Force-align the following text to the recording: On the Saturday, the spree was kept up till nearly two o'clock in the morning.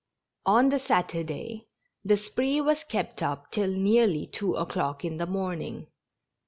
On 0.47 0.69
the 0.69 0.79
Saturday, 0.79 1.67
the 2.03 2.17
spree 2.17 2.59
was 2.59 2.83
kept 2.83 3.21
up 3.21 3.51
till 3.51 3.69
nearly 3.69 4.25
two 4.25 4.55
o'clock 4.55 5.05
in 5.05 5.17
the 5.17 5.27
morning. 5.27 5.89